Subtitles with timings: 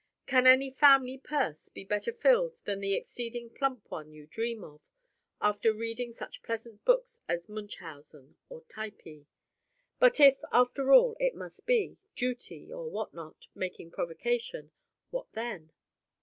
[0.25, 4.81] Can any family purse be better filled than the exceeding plump one you dream of,
[5.39, 9.27] after reading such pleasant books as Munchausen or Typee?
[9.99, 14.71] But if, after all, it must be duty, or what not, making provocation
[15.11, 15.71] what then?